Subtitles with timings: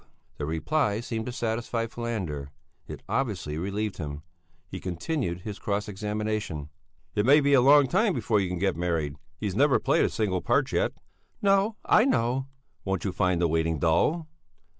[0.37, 2.49] The reply seemed to satisfy Falander;
[2.87, 4.23] it obviously relieved him.
[4.67, 6.69] He continued his cross examination.
[7.13, 9.15] "It may be a long time before you can get married.
[9.37, 10.93] He's never played a single part yet."
[11.39, 12.47] "No, I know."
[12.83, 14.27] "Won't you find the waiting dull?"